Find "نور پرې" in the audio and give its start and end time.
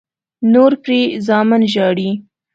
0.53-0.99